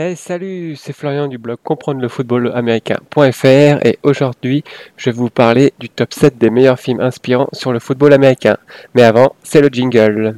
Hey, 0.00 0.14
salut, 0.14 0.76
c'est 0.76 0.92
Florian 0.92 1.26
du 1.26 1.38
blog 1.38 1.58
comprendre 1.64 2.00
le 2.00 2.06
football 2.06 2.52
américain.fr 2.54 3.84
et 3.84 3.98
aujourd'hui 4.04 4.62
je 4.96 5.10
vais 5.10 5.16
vous 5.16 5.28
parler 5.28 5.72
du 5.80 5.88
top 5.88 6.14
7 6.14 6.38
des 6.38 6.50
meilleurs 6.50 6.78
films 6.78 7.00
inspirants 7.00 7.48
sur 7.52 7.72
le 7.72 7.80
football 7.80 8.12
américain. 8.12 8.58
Mais 8.94 9.02
avant, 9.02 9.34
c'est 9.42 9.60
le 9.60 9.70
jingle. 9.72 10.36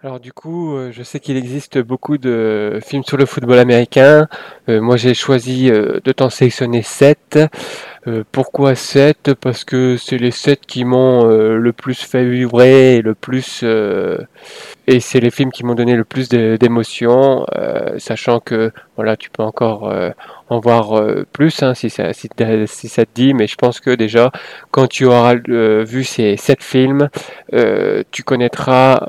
Alors 0.00 0.20
du 0.20 0.32
coup, 0.32 0.76
euh, 0.76 0.90
je 0.92 1.02
sais 1.02 1.18
qu'il 1.20 1.36
existe 1.36 1.78
beaucoup 1.78 2.18
de 2.18 2.78
films 2.84 3.02
sur 3.04 3.16
le 3.16 3.26
football 3.26 3.58
américain. 3.58 4.26
Euh, 4.68 4.80
moi 4.80 4.96
j'ai 4.96 5.12
choisi 5.12 5.70
euh, 5.70 6.00
de 6.02 6.12
t'en 6.12 6.30
sélectionner 6.30 6.82
7. 6.82 7.38
Pourquoi 8.32 8.74
7 8.74 9.34
Parce 9.34 9.64
que 9.64 9.96
c'est 9.96 10.18
les 10.18 10.30
7 10.30 10.60
qui 10.66 10.84
m'ont 10.84 11.24
le 11.24 11.72
plus 11.72 12.00
fait 12.02 12.24
vibrer 12.24 12.96
et 12.96 13.02
le 13.02 13.14
plus 13.14 13.64
et 14.86 15.00
c'est 15.00 15.20
les 15.20 15.30
films 15.30 15.52
qui 15.52 15.64
m'ont 15.64 15.74
donné 15.74 15.96
le 15.96 16.04
plus 16.04 16.28
d'émotions, 16.28 17.46
sachant 17.98 18.40
que 18.40 18.72
voilà, 18.96 19.16
tu 19.16 19.30
peux 19.30 19.42
encore 19.42 19.92
en 20.50 20.60
voir 20.60 20.98
euh, 20.98 21.26
plus 21.32 21.62
hein, 21.62 21.74
si, 21.74 21.90
ça, 21.90 22.12
te 22.12 23.14
dit, 23.14 23.34
mais 23.34 23.46
je 23.46 23.56
pense 23.56 23.80
que 23.80 23.90
déjà, 23.90 24.30
quand 24.70 24.86
tu 24.86 25.04
auras 25.04 25.34
euh, 25.48 25.84
vu 25.84 26.04
ces 26.04 26.36
sept 26.36 26.62
films, 26.62 27.08
euh, 27.54 28.02
tu 28.10 28.22
connaîtras, 28.22 29.00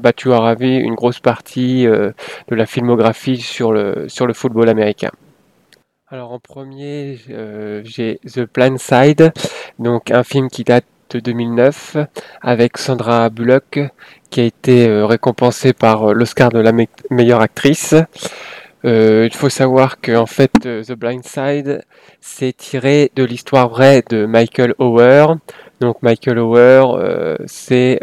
bah, 0.00 0.12
tu 0.12 0.28
auras 0.28 0.54
vu 0.54 0.68
une 0.68 0.94
grosse 0.94 1.20
partie 1.20 1.84
de 1.84 2.14
la 2.50 2.66
filmographie 2.66 3.40
sur 3.40 3.72
le, 3.72 4.06
sur 4.08 4.26
le 4.26 4.34
football 4.34 4.68
américain. 4.68 5.10
Alors 6.08 6.32
en 6.32 6.38
premier, 6.38 7.18
j'ai 7.84 8.20
The 8.26 8.40
Blind 8.52 8.78
Side, 8.78 9.32
donc 9.78 10.10
un 10.10 10.22
film 10.22 10.48
qui 10.50 10.62
date 10.62 10.84
de 11.10 11.18
2009 11.18 11.96
avec 12.42 12.76
Sandra 12.76 13.30
Bullock 13.30 13.80
qui 14.30 14.40
a 14.40 14.44
été 14.44 14.86
récompensée 15.02 15.72
par 15.72 16.12
l'Oscar 16.12 16.50
de 16.50 16.58
la 16.58 16.72
meilleure 17.10 17.40
actrice. 17.40 17.94
Euh, 18.84 19.26
il 19.30 19.34
faut 19.34 19.48
savoir 19.48 20.00
que 20.00 20.14
en 20.14 20.26
fait, 20.26 20.52
euh, 20.66 20.82
The 20.84 20.92
Blind 20.92 21.24
Side, 21.24 21.84
c'est 22.20 22.54
tiré 22.54 23.10
de 23.16 23.24
l'histoire 23.24 23.70
vraie 23.70 24.02
de 24.10 24.26
Michael 24.26 24.74
Ower. 24.78 25.26
Donc 25.80 26.02
Michael 26.02 26.38
euh, 26.38 27.36
c'est 27.46 27.98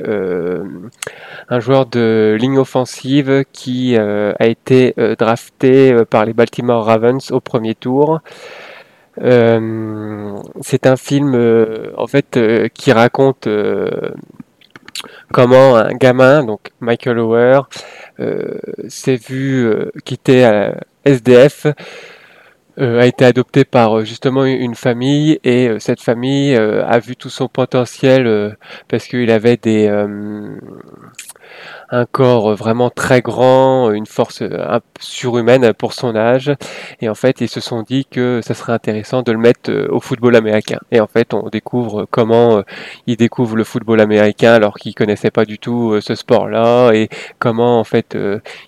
un 1.51 1.59
joueur 1.59 1.85
de 1.85 2.35
ligne 2.39 2.57
offensive 2.57 3.43
qui 3.53 3.95
a 3.95 4.47
été 4.47 4.95
drafté 5.19 5.93
par 6.09 6.25
les 6.25 6.33
Baltimore 6.33 6.83
Ravens 6.83 7.31
au 7.31 7.39
premier 7.39 7.75
tour. 7.75 8.21
c'est 9.17 10.87
un 10.87 10.95
film 10.95 11.35
en 11.97 12.07
fait 12.07 12.39
qui 12.73 12.91
raconte 12.91 13.47
comment 15.31 15.75
un 15.75 15.93
gamin, 15.93 16.43
donc 16.43 16.71
Michael 16.79 17.19
euh, 18.19 18.59
s'est 18.87 19.15
vu 19.15 19.65
euh, 19.65 19.91
quitter 20.05 20.45
euh, 20.45 20.71
SDF, 21.05 21.67
a 22.77 23.05
été 23.05 23.25
adopté 23.25 23.65
par 23.65 24.05
justement 24.05 24.45
une 24.45 24.75
famille 24.75 25.39
et 25.43 25.69
cette 25.79 26.01
famille 26.01 26.55
a 26.55 26.99
vu 26.99 27.15
tout 27.15 27.29
son 27.29 27.47
potentiel 27.47 28.57
parce 28.87 29.07
qu'il 29.07 29.29
avait 29.29 29.57
des 29.57 29.87
un 31.91 32.05
corps 32.05 32.55
vraiment 32.55 32.89
très 32.89 33.21
grand, 33.21 33.91
une 33.91 34.05
force 34.05 34.41
euh, 34.41 34.79
surhumaine 34.99 35.73
pour 35.73 35.93
son 35.93 36.15
âge. 36.15 36.51
Et 37.01 37.09
en 37.09 37.15
fait, 37.15 37.41
ils 37.41 37.49
se 37.49 37.59
sont 37.59 37.83
dit 37.83 38.05
que 38.09 38.39
ça 38.43 38.53
serait 38.53 38.73
intéressant 38.73 39.21
de 39.21 39.31
le 39.31 39.37
mettre 39.37 39.69
euh, 39.69 39.87
au 39.91 39.99
football 39.99 40.35
américain. 40.37 40.79
Et 40.91 41.01
en 41.01 41.07
fait, 41.07 41.33
on 41.33 41.49
découvre 41.49 42.07
comment 42.09 42.57
euh, 42.57 42.61
il 43.07 43.17
découvre 43.17 43.57
le 43.57 43.65
football 43.65 43.99
américain 43.99 44.53
alors 44.53 44.75
qu'il 44.75 44.95
connaissait 44.95 45.31
pas 45.31 45.45
du 45.45 45.59
tout 45.59 45.99
ce 45.99 46.15
sport-là 46.15 46.91
et 46.93 47.09
comment 47.39 47.79
en 47.79 47.83
fait 47.83 48.17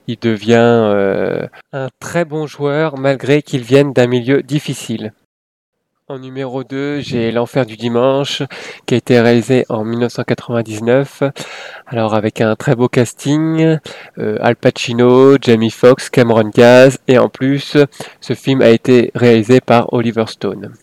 il 0.08 0.20
devient 0.20 1.48
un 1.72 1.88
très 2.00 2.26
bon 2.26 2.46
joueur 2.48 2.98
malgré 2.98 3.42
qu'il 3.42 3.62
vienne 3.62 3.94
d'un 3.94 4.08
milieu 4.08 4.42
difficile. 4.42 5.14
En 6.10 6.20
numéro 6.20 6.66
2, 6.66 7.00
j'ai 7.00 7.32
L'Enfer 7.32 7.66
du 7.66 7.78
Dimanche, 7.78 8.44
qui 8.86 8.94
a 8.94 8.98
été 8.98 9.22
réalisé 9.22 9.66
en 9.70 9.86
1999. 9.86 11.24
Alors 11.88 12.14
avec 12.14 12.42
un 12.42 12.58
très 12.58 12.76
beau 12.76 12.90
casting, 12.90 13.78
euh, 14.18 14.38
Al 14.42 14.58
Pacino, 14.58 15.38
Jamie 15.40 15.72
Foxx, 15.72 16.10
Cameron 16.10 16.50
Diaz, 16.54 17.00
et 17.08 17.18
en 17.18 17.30
plus, 17.30 17.78
ce 18.20 18.34
film 18.34 18.62
a 18.62 18.68
été 18.68 19.12
réalisé 19.16 19.62
par 19.62 19.94
Oliver 19.94 20.26
Stone. 20.28 20.74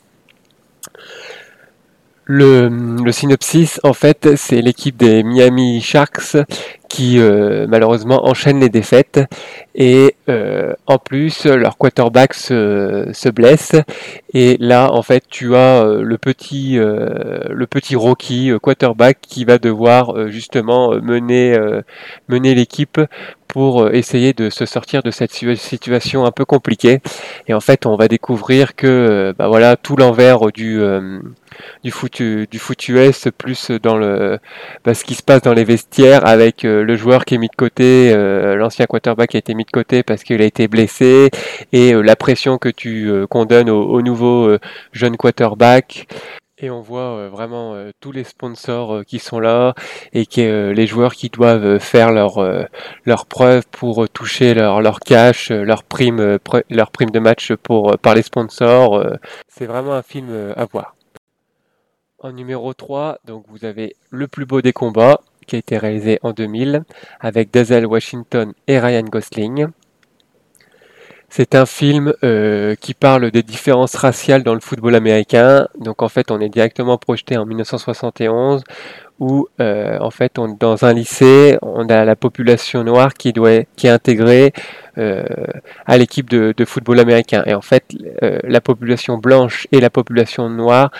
Le, 2.33 3.11
synopsis, 3.11 3.81
en 3.83 3.93
fait, 3.93 4.37
c'est 4.37 4.63
l'équipe 4.63 4.97
des 4.97 5.25
Miami 5.25 5.81
Sharks 5.81 6.37
qui 6.89 7.19
euh, 7.19 7.67
malheureusement 7.69 8.29
enchaîne 8.29 8.61
les 8.61 8.69
défaites 8.69 9.21
et 9.75 10.17
euh, 10.29 10.73
en 10.87 10.99
plus 10.99 11.45
leur 11.47 11.77
quarterback 11.77 12.35
se, 12.35 13.31
blesse 13.31 13.77
et 14.35 14.57
là 14.59 14.91
en 14.93 15.03
fait 15.03 15.23
tu 15.31 15.55
as 15.55 15.85
euh, 15.85 16.03
le 16.03 16.19
petit 16.19 16.75
le 16.75 17.67
petit 17.67 17.95
Rocky 17.95 18.51
quarterback 18.61 19.19
qui 19.21 19.45
va 19.45 19.59
devoir 19.59 20.27
justement 20.27 21.01
mener 21.01 21.57
mener 22.29 22.57
l'équipe 22.57 23.01
pour 23.53 23.91
essayer 23.93 24.33
de 24.33 24.51
se 24.51 24.67
sortir 24.67 25.03
de 25.03 25.11
cette 25.11 25.33
situation 25.33 26.25
un 26.25 26.31
peu 26.31 26.45
compliquée 26.45 27.01
et 27.49 27.55
en 27.55 27.61
fait 27.61 27.87
on 27.87 27.97
va 27.97 28.09
découvrir 28.09 28.75
que 28.75 29.35
bah 29.39 29.49
voilà 29.49 29.77
tout 29.77 29.97
l'envers 29.97 30.53
du 30.53 30.81
du 31.83 31.91
foot 31.91 32.23
du 32.23 32.59
foot 32.59 32.89
US 32.89 33.29
plus 33.37 33.71
dans 33.71 33.97
le 33.97 34.39
bah, 34.85 34.95
ce 34.95 35.05
qui 35.05 35.15
se 35.15 35.23
passe 35.23 35.43
dans 35.43 35.53
les 35.53 35.65
vestiaires 35.65 36.27
avec 36.27 36.63
le 36.63 36.97
joueur 36.97 37.25
qui 37.25 37.35
est 37.35 37.39
mis 37.39 37.49
de 37.49 37.57
côté, 37.57 38.13
euh, 38.15 38.57
l'ancien 38.57 38.87
quarterback 38.87 39.31
qui 39.31 39.37
a 39.37 39.39
été 39.39 39.55
mis 39.55 39.65
de 39.65 39.71
côté 39.71 40.03
parce 40.03 40.23
qu'il 40.23 40.41
a 40.43 40.45
été 40.45 40.69
blessé, 40.69 41.31
et 41.73 41.93
euh, 41.93 42.03
la 42.03 42.17
pression 42.17 42.59
que 42.59 42.69
tu 42.69 43.11
euh, 43.11 43.27
qu'on 43.27 43.45
donne 43.45 43.71
au, 43.71 44.03
nouveau 44.03 44.57
jeune 44.93 45.17
quarterback. 45.17 46.07
Et 46.63 46.71
on 46.71 46.81
voit 46.83 47.29
vraiment 47.29 47.75
tous 48.01 48.13
les 48.13 48.25
sponsors 48.25 49.05
qui 49.07 49.19
sont 49.19 49.41
là 49.41 49.75
et 50.13 50.27
que 50.27 50.71
les 50.71 50.87
joueurs 50.87 51.15
qui 51.15 51.31
doivent 51.31 51.79
faire 51.79 52.13
leur 52.13 52.39
leur 53.07 53.27
preuve 53.27 53.67
pour 53.71 54.09
toucher 54.11 54.53
leur, 54.53 54.83
leur 54.83 55.01
cash, 55.01 55.51
leur 55.51 55.83
prime 55.85 56.39
leur 56.69 56.91
prime 56.91 57.11
de 57.11 57.19
match 57.19 57.53
pour 57.55 57.97
par 57.99 58.15
les 58.15 58.23
sponsors. 58.23 59.03
C'est 59.49 59.67
vraiment 59.67 59.95
un 59.95 60.03
film 60.03 60.53
à 60.55 60.65
voir. 60.67 60.95
En 62.23 62.33
numéro 62.33 62.75
3, 62.75 63.21
donc 63.25 63.45
vous 63.49 63.65
avez 63.65 63.97
le 64.11 64.29
plus 64.29 64.45
beau 64.45 64.61
des 64.61 64.75
combats 64.75 65.21
qui 65.47 65.57
a 65.57 65.59
été 65.59 65.79
réalisé 65.79 66.19
en 66.23 66.33
2000 66.33 66.85
avec 67.19 67.51
Denzel 67.51 67.87
Washington 67.87 68.53
et 68.67 68.79
Ryan 68.79 69.05
Gosling. 69.05 69.69
C'est 71.33 71.55
un 71.55 71.65
film 71.65 72.13
euh, 72.25 72.75
qui 72.75 72.93
parle 72.93 73.31
des 73.31 73.45
différences 73.45 73.95
raciales 73.95 74.43
dans 74.43 74.55
le 74.55 74.59
football 74.59 74.97
américain. 74.97 75.69
Donc 75.79 76.03
en 76.03 76.09
fait, 76.09 76.33
on 76.33 76.41
est 76.41 76.49
directement 76.49 76.99
projeté 76.99 77.37
en 77.37 77.47
1971 77.47 78.65
où 79.21 79.47
euh, 79.61 79.97
en 80.01 80.11
fait, 80.11 80.41
on, 80.41 80.49
dans 80.49 80.85
un 80.85 80.93
lycée, 80.93 81.57
on 81.63 81.89
a 81.89 82.05
la 82.05 82.17
population 82.17 82.83
noire 82.83 83.15
qui 83.15 83.33
doit 83.33 83.63
qui 83.77 83.87
est 83.87 83.91
intégrée 83.91 84.53
euh, 84.99 85.23
à 85.87 85.99
l'équipe 85.99 86.29
de, 86.29 86.53
de, 86.57 86.65
football 86.65 86.99
américain. 86.99 87.45
Et 87.47 87.55
en 87.55 87.61
fait, 87.61 87.85
la 88.21 88.61
population 88.61 89.17
blanche 89.19 89.69
et 89.71 89.81
la 89.81 89.91
population 89.91 90.51
noire 90.51 90.91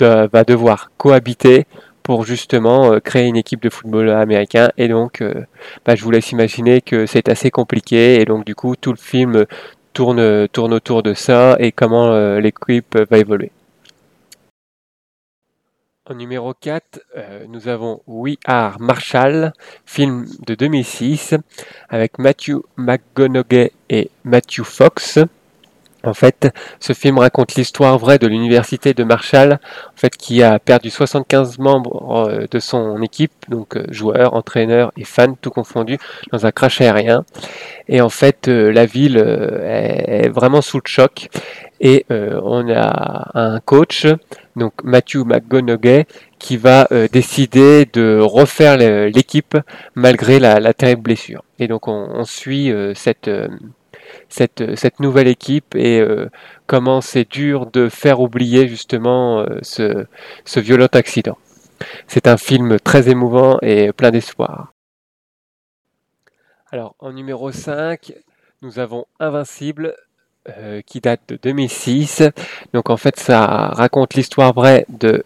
va 0.00 0.44
devoir 0.44 0.92
cohabiter 0.96 1.66
pour 2.08 2.24
justement 2.24 2.94
euh, 2.94 3.00
créer 3.00 3.26
une 3.26 3.36
équipe 3.36 3.60
de 3.60 3.68
football 3.68 4.08
américain. 4.08 4.70
Et 4.78 4.88
donc, 4.88 5.20
euh, 5.20 5.44
bah, 5.84 5.94
je 5.94 6.02
vous 6.02 6.10
laisse 6.10 6.32
imaginer 6.32 6.80
que 6.80 7.04
c'est 7.04 7.28
assez 7.28 7.50
compliqué. 7.50 8.18
Et 8.18 8.24
donc, 8.24 8.46
du 8.46 8.54
coup, 8.54 8.76
tout 8.76 8.92
le 8.92 8.98
film 8.98 9.44
tourne, 9.92 10.48
tourne 10.48 10.72
autour 10.72 11.02
de 11.02 11.12
ça 11.12 11.56
et 11.58 11.70
comment 11.70 12.06
euh, 12.06 12.40
l'équipe 12.40 12.96
va 13.10 13.18
évoluer. 13.18 13.52
En 16.08 16.14
numéro 16.14 16.54
4, 16.54 17.00
nous 17.48 17.68
avons 17.68 18.00
We 18.06 18.36
Are 18.46 18.80
Marshall, 18.80 19.52
film 19.84 20.24
de 20.46 20.54
2006 20.54 21.34
avec 21.90 22.18
Matthew 22.18 22.62
McGonaghy 22.78 23.70
et 23.90 24.10
Matthew 24.24 24.62
Fox. 24.62 25.18
En 26.04 26.14
fait, 26.14 26.48
ce 26.78 26.92
film 26.92 27.18
raconte 27.18 27.56
l'histoire 27.56 27.98
vraie 27.98 28.18
de 28.18 28.28
l'université 28.28 28.94
de 28.94 29.02
Marshall, 29.02 29.54
en 29.54 29.96
fait, 29.96 30.16
qui 30.16 30.44
a 30.44 30.60
perdu 30.60 30.90
75 30.90 31.58
membres 31.58 32.28
euh, 32.28 32.46
de 32.48 32.60
son 32.60 33.02
équipe, 33.02 33.32
donc 33.48 33.76
euh, 33.76 33.84
joueurs, 33.90 34.34
entraîneurs 34.34 34.92
et 34.96 35.02
fans, 35.02 35.34
tout 35.40 35.50
confondus, 35.50 35.98
dans 36.30 36.46
un 36.46 36.52
crash 36.52 36.80
aérien. 36.80 37.24
Et 37.88 38.00
en 38.00 38.10
fait, 38.10 38.46
euh, 38.46 38.70
la 38.70 38.86
ville 38.86 39.16
est 39.16 40.28
vraiment 40.28 40.62
sous 40.62 40.76
le 40.76 40.86
choc. 40.88 41.28
Et 41.80 42.04
on 42.10 42.68
a 42.70 43.30
un 43.34 43.60
coach, 43.60 44.06
donc 44.56 44.72
Matthew 44.82 45.18
McGonaghy, 45.24 46.06
qui 46.40 46.56
va 46.56 46.88
décider 47.12 47.86
de 47.92 48.18
refaire 48.20 48.76
l'équipe 48.76 49.56
malgré 49.94 50.40
la, 50.40 50.74
terrible 50.74 51.02
blessure. 51.02 51.44
Et 51.60 51.68
donc 51.68 51.86
on, 51.86 52.08
on 52.14 52.24
suit 52.24 52.72
cette 52.96 53.30
cette, 54.28 54.76
cette 54.76 55.00
nouvelle 55.00 55.28
équipe 55.28 55.74
et 55.74 56.00
euh, 56.00 56.30
comment 56.66 57.00
c'est 57.00 57.28
dur 57.30 57.66
de 57.66 57.88
faire 57.88 58.20
oublier 58.20 58.68
justement 58.68 59.40
euh, 59.40 59.58
ce, 59.62 60.60
violent 60.60 60.88
accident. 60.92 61.38
C'est 62.06 62.26
un 62.26 62.36
film 62.36 62.78
très 62.80 63.08
émouvant 63.08 63.58
et 63.62 63.92
plein 63.92 64.10
d'espoir. 64.10 64.72
Alors 66.70 66.94
en 66.98 67.12
numéro 67.12 67.50
5, 67.50 68.12
nous 68.62 68.78
avons 68.78 69.06
Invincible 69.20 69.94
euh, 70.48 70.80
qui 70.84 71.00
date 71.00 71.20
de 71.28 71.38
2006. 71.42 72.22
Donc 72.72 72.90
en 72.90 72.96
fait 72.96 73.18
ça 73.18 73.46
raconte 73.46 74.14
l'histoire 74.14 74.52
vraie 74.52 74.84
de 74.88 75.24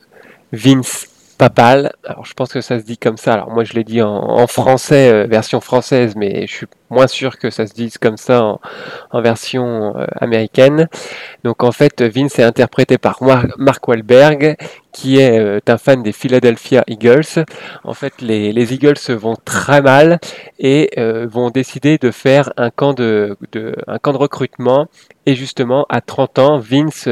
Vince 0.53 1.09
Papal. 1.39 1.93
Alors 2.05 2.25
je 2.25 2.35
pense 2.35 2.53
que 2.53 2.61
ça 2.61 2.79
se 2.79 2.85
dit 2.85 2.99
comme 2.99 3.17
ça. 3.17 3.35
Alors 3.35 3.51
moi 3.51 3.65
je 3.65 3.73
l'ai 3.73 3.85
dit 3.85 4.03
en, 4.03 4.47
français, 4.47 5.11
euh, 5.11 5.27
version 5.27 5.61
française, 5.61 6.15
mais 6.17 6.47
je 6.47 6.55
suis 6.55 6.67
moins 6.93 7.07
sûr 7.07 7.39
que 7.39 7.51
ça 7.51 7.67
se 7.67 7.73
dise 7.73 7.99
comme 7.99 8.17
ça 8.17 8.59
en, 9.11 9.21
version 9.21 9.97
euh, 9.97 10.05
américaine. 10.21 10.89
Donc 11.43 11.65
en 11.65 11.73
fait, 11.73 12.03
Vince 12.03 12.39
est 12.39 12.45
interprété 12.45 12.99
par 12.99 13.19
Mark 13.59 13.87
Wahlberg, 13.89 14.57
qui 14.93 15.19
est 15.19 15.39
euh, 15.39 15.59
un 15.67 15.79
fan 15.79 16.03
des 16.03 16.13
Philadelphia 16.13 16.85
Eagles. 16.87 17.45
En 17.83 17.95
fait, 17.95 18.21
les, 18.21 18.75
Eagles 18.75 19.01
vont 19.11 19.37
très 19.45 19.81
mal 19.81 20.21
et 20.59 20.91
euh, 20.99 21.27
vont 21.29 21.51
décider 21.51 21.99
de 21.99 22.11
faire 22.11 22.53
un 22.57 22.71
camp 22.71 22.93
de, 22.93 23.37
un 23.87 23.99
camp 23.99 24.13
de 24.13 24.19
recrutement. 24.19 24.87
Et 25.25 25.35
justement, 25.35 25.87
à 25.89 26.01
30 26.01 26.39
ans, 26.41 26.59
Vince 26.59 27.09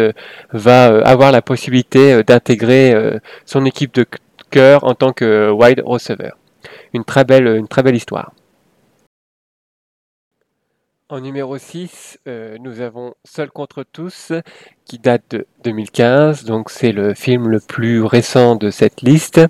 va 0.53 0.87
avoir 1.07 1.33
la 1.33 1.43
possibilité 1.43 2.25
d'intégrer 2.25 2.93
son 3.47 3.65
équipe 3.65 3.95
de 3.95 4.05
cœur 4.51 4.83
en 4.83 4.95
tant 4.95 5.13
que 5.13 5.49
wide 5.51 5.81
receiver. 5.85 6.33
Une 6.93 7.05
très 7.05 7.25
belle, 7.25 7.47
une 7.47 7.69
très 7.69 7.85
belle 7.85 7.95
histoire. 7.95 8.33
En 11.11 11.21
numéro 11.21 11.59
6, 11.59 12.21
euh, 12.29 12.57
nous 12.61 12.81
avons 12.81 13.15
Seul 13.25 13.51
contre 13.51 13.83
tous, 13.83 14.31
qui 14.85 15.01
date 15.01 15.25
de 15.31 15.47
2015, 15.65 16.45
donc 16.45 16.71
c'est 16.71 16.93
le 16.93 17.15
film 17.15 17.49
le 17.49 17.59
plus 17.59 18.05
récent 18.05 18.55
de 18.55 18.71
cette 18.71 19.03
liste. 19.03 19.41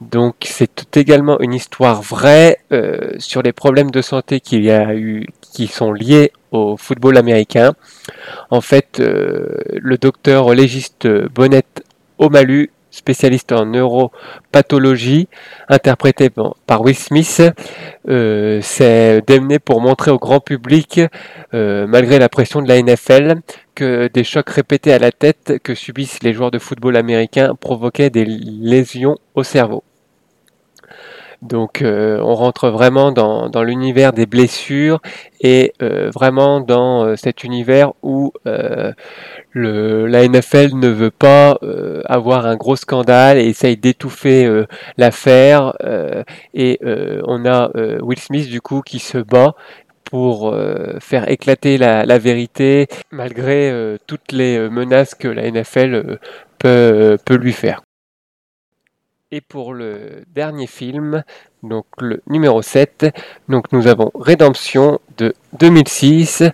Donc 0.00 0.36
c'est 0.46 0.96
également 0.96 1.38
une 1.40 1.52
histoire 1.52 2.00
vraie 2.00 2.60
euh, 2.72 3.10
sur 3.18 3.42
les 3.42 3.52
problèmes 3.52 3.90
de 3.90 4.00
santé 4.00 4.40
qu'il 4.40 4.64
y 4.64 4.70
a 4.70 4.94
eu, 4.94 5.26
qui 5.52 5.66
sont 5.66 5.92
liés 5.92 6.32
au 6.52 6.78
football 6.78 7.18
américain. 7.18 7.74
En 8.48 8.62
fait, 8.62 8.98
euh, 8.98 9.58
le 9.74 9.98
docteur 9.98 10.54
légiste 10.54 11.06
Bonnet 11.06 11.66
Omalu 12.16 12.70
spécialiste 12.98 13.52
en 13.52 13.66
neuropathologie, 13.66 15.28
interprété 15.68 16.30
par 16.66 16.82
Will 16.82 16.96
Smith, 16.96 17.42
euh, 18.08 18.60
s'est 18.60 19.22
démené 19.26 19.58
pour 19.58 19.80
montrer 19.80 20.10
au 20.10 20.18
grand 20.18 20.40
public, 20.40 21.00
euh, 21.54 21.86
malgré 21.86 22.18
la 22.18 22.28
pression 22.28 22.60
de 22.60 22.68
la 22.68 22.76
NFL, 22.76 23.36
que 23.74 24.08
des 24.12 24.24
chocs 24.24 24.50
répétés 24.50 24.92
à 24.92 24.98
la 24.98 25.12
tête 25.12 25.58
que 25.62 25.74
subissent 25.74 26.22
les 26.22 26.32
joueurs 26.32 26.50
de 26.50 26.58
football 26.58 26.96
américains 26.96 27.54
provoquaient 27.54 28.10
des 28.10 28.24
lésions 28.24 29.16
au 29.34 29.42
cerveau. 29.42 29.84
Donc 31.42 31.82
euh, 31.82 32.18
on 32.20 32.34
rentre 32.34 32.68
vraiment 32.68 33.12
dans, 33.12 33.62
l'univers 33.62 34.12
des 34.12 34.26
blessures 34.26 35.00
et 35.40 35.72
euh, 35.82 36.10
vraiment 36.10 36.60
dans 36.60 37.04
euh, 37.04 37.16
cet 37.16 37.44
univers 37.44 37.92
où 38.02 38.32
la 38.44 38.94
NFL 40.28 40.74
ne 40.74 40.88
veut 40.88 41.10
pas 41.10 41.58
avoir 42.04 42.46
un 42.46 42.56
gros 42.56 42.76
scandale 42.76 43.38
et 43.38 43.46
essaye 43.46 43.76
d'étouffer 43.76 44.64
l'affaire. 44.96 45.74
et 46.54 46.78
on 47.26 47.44
a 47.44 47.70
Will 48.00 48.18
Smith 48.18 48.48
du 48.48 48.60
coup 48.60 48.82
qui 48.82 48.98
se 48.98 49.18
bat 49.18 49.54
pour 50.04 50.54
faire 51.00 51.28
éclater 51.28 51.76
la, 51.76 52.18
vérité 52.18 52.86
malgré 53.10 53.96
toutes 54.06 54.32
les 54.32 54.68
menaces 54.70 55.14
que 55.14 55.28
la 55.28 55.50
NFL 55.50 56.18
peut 56.58 57.18
lui 57.30 57.52
faire. 57.52 57.82
Et 59.30 59.42
pour 59.42 59.74
le 59.74 60.24
dernier 60.34 60.66
film, 60.66 61.22
donc 61.62 61.84
le 61.98 62.22
numéro 62.28 62.62
7, 62.62 63.14
donc 63.50 63.70
nous 63.72 63.86
avons 63.86 64.10
Rédemption 64.18 65.00
de 65.18 65.34
2006 65.58 66.44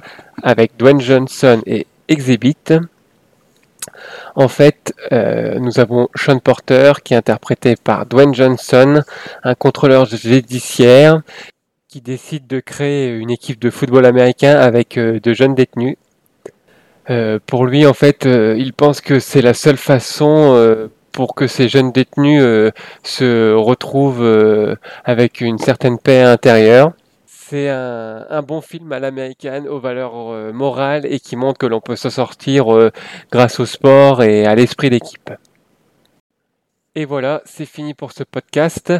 avec 0.43 0.77
Dwayne 0.77 1.01
Johnson 1.01 1.63
et 1.67 1.87
Exhibit. 2.09 2.81
En 4.35 4.49
fait, 4.49 4.93
euh, 5.13 5.61
nous 5.61 5.79
avons 5.79 6.09
Sean 6.17 6.41
Porter 6.41 6.95
qui 7.05 7.15
est 7.15 7.17
interprété 7.17 7.77
par 7.77 8.07
Dwayne 8.07 8.35
Johnson, 8.35 9.03
un 9.45 9.55
contrôleur 9.55 10.07
judiciaire 10.07 11.23
qui 11.87 12.01
décide 12.01 12.49
de 12.49 12.59
créer 12.59 13.09
une 13.09 13.31
équipe 13.31 13.61
de 13.61 13.71
football 13.71 14.05
américain 14.05 14.59
avec 14.59 14.99
euh, 14.99 15.21
de 15.21 15.33
jeunes 15.33 15.55
détenus. 15.55 15.97
Euh, 17.09 17.39
pour 17.47 17.67
lui, 17.67 17.87
en 17.87 17.95
fait, 17.95 18.25
il 18.25 18.73
pense 18.73 19.01
que 19.01 19.21
c'est 19.21 19.43
la 19.43 19.55
seule 19.55 19.77
façon 19.77 20.89
pour 21.15 21.35
que 21.35 21.47
ces 21.47 21.69
jeunes 21.69 21.93
détenus 21.93 22.43
euh, 22.43 22.73
se 23.05 23.55
retrouvent 23.55 24.25
euh, 24.25 24.75
avec 25.05 25.41
une 25.41 25.59
certaine 25.59 25.99
paix 25.99 26.21
intérieure. 26.21 26.93
C'est 27.27 27.69
un, 27.69 28.43
bon 28.43 28.61
film 28.61 28.91
à 28.91 28.99
l'américaine 28.99 29.69
aux 29.69 29.79
valeurs 29.79 30.33
euh, 30.33 30.53
morales 30.53 31.07
et 31.07 31.21
qui 31.21 31.37
montre 31.37 31.59
que 31.59 31.67
l'on 31.67 31.81
peut 31.81 31.95
s'en 31.95 32.11
sortir 32.11 32.67
grâce 33.31 33.61
au 33.61 33.67
sport 33.67 34.23
et 34.23 34.45
à 34.45 34.55
l'esprit 34.55 34.91
d'équipe. 34.91 35.31
Et 36.97 37.05
voilà, 37.05 37.43
c'est 37.45 37.67
fini 37.67 37.93
pour 37.93 38.13
ce 38.13 38.25
podcast. 38.25 38.93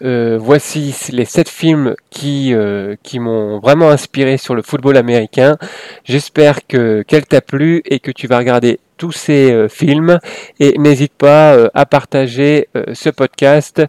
Voici 0.00 0.94
les 1.12 1.24
sept 1.24 1.48
films 1.48 1.94
qui, 2.08 2.54
qui 3.02 3.18
m'ont 3.18 3.58
vraiment 3.58 3.90
inspiré 3.90 4.38
sur 4.38 4.54
le 4.54 4.62
football 4.62 4.96
américain. 4.96 5.56
J'espère 6.04 6.66
que 6.66 7.02
qu'elle 7.02 7.26
t'a 7.26 7.42
plu 7.42 7.82
et 7.84 8.00
que 8.00 8.12
tu 8.12 8.26
vas 8.26 8.38
regarder 8.38 8.80
tous 9.00 9.12
ces 9.12 9.50
euh, 9.50 9.68
films. 9.68 10.18
Et 10.60 10.78
n'hésite 10.78 11.14
pas 11.14 11.56
à 11.72 11.86
partager 11.86 12.68
ce 12.92 13.08
podcast, 13.08 13.82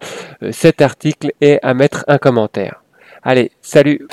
cet 0.51 0.81
article 0.81 1.33
et 1.41 1.59
à 1.61 1.73
mettre 1.73 2.05
un 2.07 2.17
commentaire. 2.17 2.81
Allez, 3.21 3.51
salut 3.61 4.07